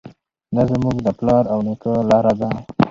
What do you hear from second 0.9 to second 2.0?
د پلار او نیکه